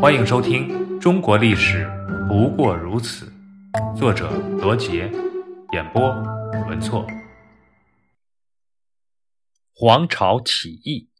[0.00, 0.68] 欢迎收听
[1.00, 1.84] 《中国历史
[2.28, 3.32] 不过如此》，
[3.98, 5.10] 作者罗杰，
[5.72, 6.00] 演播
[6.68, 7.04] 文措。
[9.74, 11.10] 黄巢起义。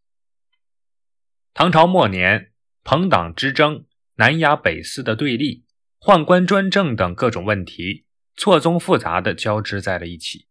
[1.55, 2.53] 唐朝末年，
[2.85, 5.65] 朋党之争、南压北四的对立、
[5.99, 8.05] 宦官专政等各种问题，
[8.37, 10.47] 错综复杂的交织在了一起。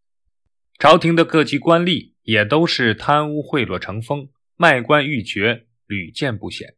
[0.78, 6.76] 朝廷的各级官吏也都是贪污贿赂成风，卖官鬻爵屡见不鲜。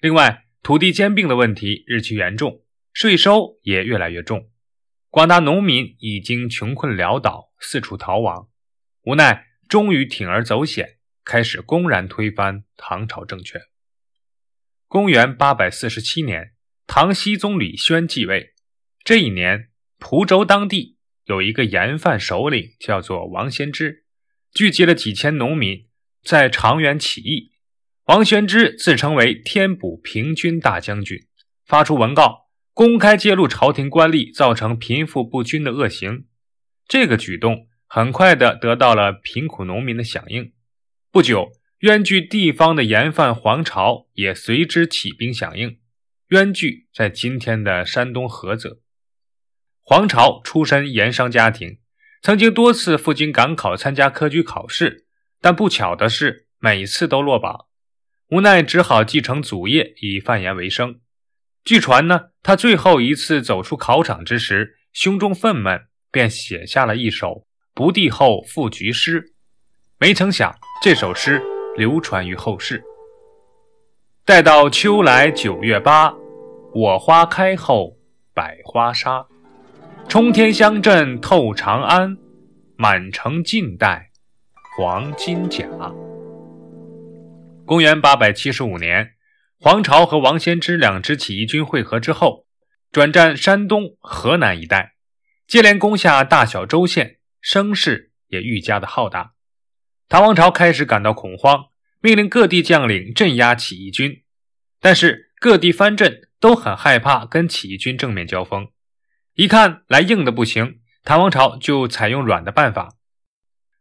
[0.00, 2.62] 另外，土地兼并的问题日趋严重，
[2.94, 4.50] 税收也越来越重，
[5.10, 8.48] 广大农民已经穷困潦倒，四处逃亡，
[9.02, 13.60] 无奈终于铤而走险，开始公然推翻唐朝政权。
[14.88, 16.54] 公元八百四十七年，
[16.86, 18.54] 唐僖宗李轩继位。
[19.04, 19.68] 这一年，
[19.98, 20.96] 蒲州当地
[21.26, 24.06] 有一个盐贩首领，叫做王先知，
[24.54, 25.88] 聚集了几千农民，
[26.22, 27.52] 在长垣起义。
[28.06, 31.26] 王玄之自称为天补平均大将军，
[31.64, 36.26] 发出文告，公开揭露朝廷官吏造成贫富不均的恶行。
[36.86, 40.52] 这个举动很快的得到了贫苦农民的响应。
[41.10, 45.78] 不久，冤居地方的盐贩黄巢也随之起兵响应。
[46.28, 48.80] 冤居在今天的山东菏泽。
[49.80, 51.78] 黄巢出身盐商家庭，
[52.20, 55.06] 曾经多次赴京赶考参加科举考试，
[55.40, 57.66] 但不巧的是，每次都落榜。
[58.34, 60.98] 无奈只好继承祖业，以贩盐为生。
[61.64, 67.28] 据传呢，他最后一次走出考场之时，胸中愤懑，便写下了一首
[67.74, 69.22] 《不第后赋菊诗》。
[70.00, 71.40] 没曾想，这首诗
[71.76, 72.82] 流传于后世。
[74.24, 76.12] 待到秋来九月八，
[76.74, 77.96] 我花开后
[78.34, 79.24] 百花杀。
[80.08, 82.18] 冲天香阵透长安，
[82.74, 84.10] 满城尽带
[84.76, 85.64] 黄金甲。
[87.66, 89.14] 公元八百七十五年，
[89.58, 92.46] 黄巢和王仙芝两支起义军会合之后，
[92.92, 94.96] 转战山东、河南一带，
[95.46, 99.32] 接连攻下大小州县，声势也愈加的浩大。
[100.10, 101.68] 唐王朝开始感到恐慌，
[102.02, 104.22] 命令各地将领镇压起义军。
[104.78, 108.68] 但是各地藩镇都很害怕跟起义军正面交锋，
[109.36, 112.96] 一看来硬的不行，唐王朝就采用软的办法。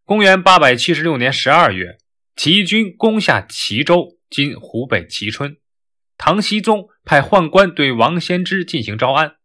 [0.06, 1.98] 公元八百七十六年十二月。
[2.36, 5.58] 起义军攻下齐州（今湖北蕲春），
[6.18, 9.36] 唐僖宗派宦官对王仙芝进行招安。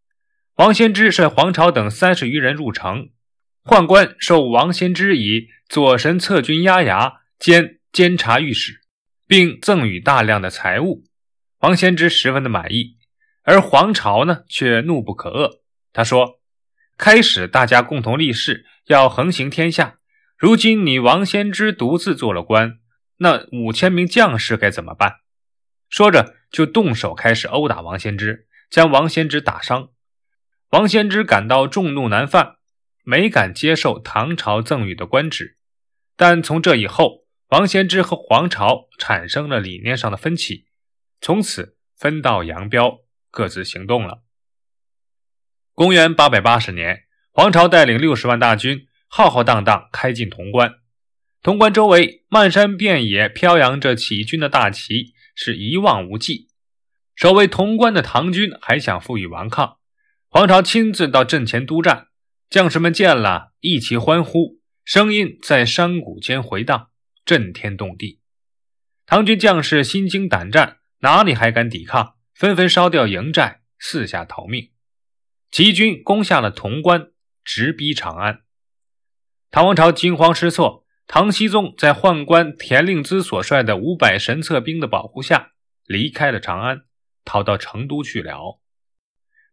[0.56, 3.10] 王仙芝率黄巢等三十余人入城，
[3.62, 8.80] 宦官授王仙芝以左神策军押牙兼监察御史，
[9.26, 11.04] 并赠予大量的财物。
[11.60, 12.96] 王仙芝十分的满意，
[13.42, 15.60] 而黄巢呢却怒不可遏。
[15.92, 16.40] 他说
[16.96, 19.97] ：“开始大家共同立誓，要横行天下。”
[20.38, 22.78] 如今你王先知独自做了官，
[23.16, 25.16] 那五千名将士该怎么办？
[25.90, 29.90] 说着就动手开始殴打王先知，将王先知打伤。
[30.70, 32.58] 王先知感到众怒难犯，
[33.02, 35.58] 没敢接受唐朝赠予的官职。
[36.16, 40.66] 但从这以后，王先知和黄巢产生了理念上的分歧，
[41.20, 43.00] 从此分道扬镳，
[43.32, 44.22] 各自行动了。
[45.74, 48.87] 公元八百八十年，黄巢带领六十万大军。
[49.08, 50.76] 浩浩荡荡开进潼关，
[51.42, 56.48] 潼关周围漫山遍野飘扬着起义军的大旗，是一望无际。
[57.16, 59.78] 守卫潼关的唐军还想负隅顽抗，
[60.28, 62.08] 黄巢亲自到阵前督战，
[62.48, 66.90] 将士们见了一齐欢呼，声音在山谷间回荡，
[67.24, 68.20] 震天动地。
[69.04, 72.16] 唐军将士心惊胆战，哪里还敢抵抗？
[72.34, 74.70] 纷纷烧掉营寨，四下逃命。
[75.50, 77.08] 起义军攻下了潼关，
[77.42, 78.42] 直逼长安。
[79.50, 85.52] 唐王朝惊慌失措，唐僖宗在宦官田令孜所率的五百神策兵的保护下，
[85.86, 86.82] 离开了长安，
[87.24, 88.60] 逃到成都去了。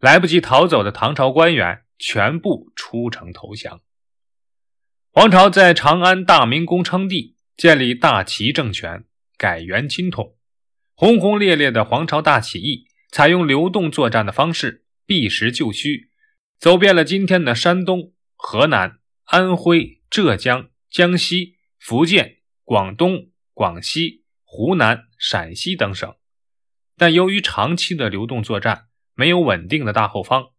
[0.01, 3.79] 来不及逃走的唐朝官员全部出城投降。
[5.11, 9.05] 黄巢在长安大明宫称帝，建立大齐政权，
[9.38, 10.35] 改元金统。
[10.94, 16.09] 轰轰烈烈的黄巢大起义，采用流动作战的方式，避实就虚，
[16.59, 18.99] 走遍了今天的山东、河南。
[19.28, 26.16] 安徽、浙江、江西、福建、广东、广西、湖南、陕西等省，
[26.96, 30.49] 但由于长期的流动作战，没有稳定的大后方，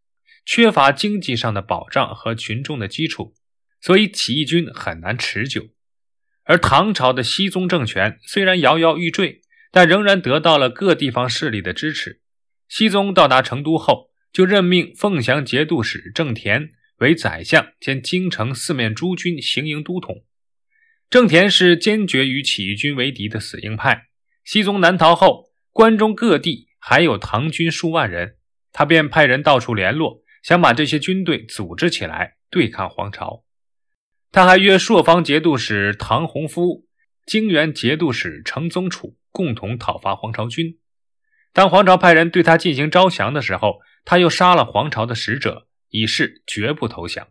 [0.45, 3.35] 缺乏经济上的保障和群众的基础，
[3.81, 5.69] 所以起义军很难持久。
[6.45, 12.21] 而唐朝的熹宗政权虽然摇摇欲坠，但仍然得到了各地方势力的支持。
[12.69, 16.71] 熹宗到达成都后，就任命凤翔节度使郑田。
[16.99, 20.25] 为宰相兼京城四面诸军行营都统，
[21.11, 24.07] 郑田是坚决与起义军为敌的死硬派。
[24.45, 28.37] 西宗南逃后，关中各地还有唐军数万人，
[28.73, 33.45] 他便派人到处联络，想把这些军队组织起来对抗黄巢。
[34.33, 36.87] 他还约朔方节度使唐洪夫、
[37.27, 40.79] 泾原节度使程宗楚共同讨伐黄巢军。
[41.53, 47.29] 当黄巢派人对他进行招降的时候，他又杀了黄巢的使者，以示绝不投降。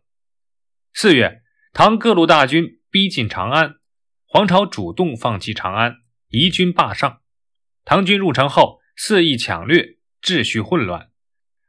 [0.93, 1.41] 四月，
[1.73, 3.75] 唐各路大军逼近长安，
[4.25, 5.97] 黄巢主动放弃长安，
[6.29, 7.21] 移军霸上。
[7.83, 11.11] 唐军入城后，肆意抢掠，秩序混乱。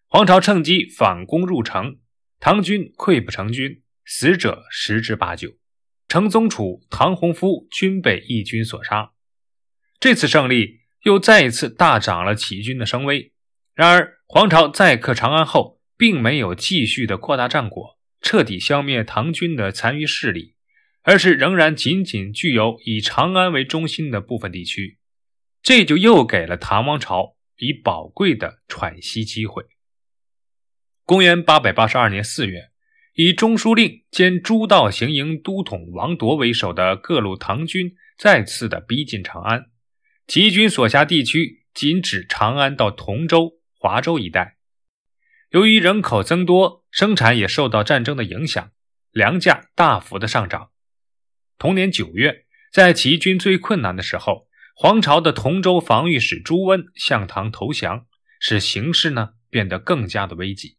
[0.06, 1.98] 黄巢趁机反攻入城，
[2.40, 5.50] 唐军溃不成军，死者十之八九。
[6.08, 9.12] 程宗楚、唐洪夫均被义军所杀。
[10.00, 10.86] 这次胜利。
[11.02, 13.32] 又再一次大涨了起义军的声威。
[13.74, 20.54] 然而，黄巢再克长安后，并没有继续的扩大战果，彻底消灭唐军的残余势力，
[21.02, 24.98] 而是仍然仅仅具有以长安为中心的部分地区。
[25.62, 29.64] 这就又给了唐王朝以宝贵的喘息机会。
[31.04, 32.70] 公元八百八十二年四月，
[33.14, 39.66] 以中书令兼诸道行营都统王铎为首的各路唐军再次的逼近长安。
[40.26, 44.55] 起义军所辖地区仅指长安到同州、华州一带。
[45.56, 48.72] 由于人口增多，生产也受到战争的影响，
[49.10, 50.68] 粮价大幅的上涨。
[51.56, 58.04] 同年九月，在起义军最困难的时候，黄巢的同州防御使朱温向唐投降，
[58.38, 60.76] 使形势呢变得更加的危急。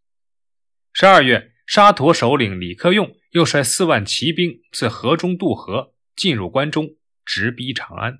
[0.93, 6.89] 十二月，沙陀首领李克用又率四万骑兵自河中渡河，进入关中，
[7.25, 8.19] 直逼长安。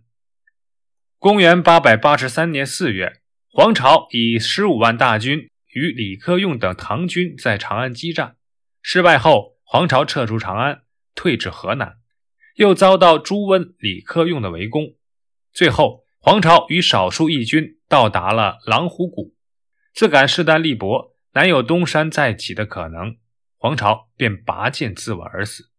[1.20, 3.22] 公元八百八十三年四月，
[3.52, 8.38] 黄巢以十五万大军与李克用等唐军在长安激战，
[8.82, 10.82] 失败后，黄巢撤出长安，
[11.14, 11.98] 退至河南，
[12.56, 14.96] 又遭到朱温、李克用的围攻。
[15.54, 19.36] 最后，黄巢与少数义军到达了狼虎谷，
[19.94, 23.18] 自感势单力薄，难有东山再起的可能，
[23.58, 25.70] 黄巢便拔剑自刎而死。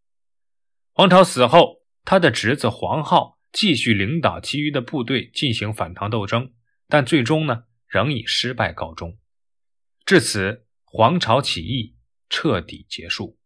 [0.93, 3.37] 黄巢死后，他的侄子黄浩。
[3.51, 6.53] 继续领导其余的部队进行反唐斗争，
[6.87, 9.17] 但最终呢，仍以失败告终。
[10.05, 11.95] 至此，黄巢起义
[12.29, 13.38] 彻底结束。